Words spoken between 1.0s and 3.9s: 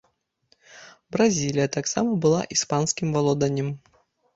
Бразілія таксама была іспанскім валоданнем.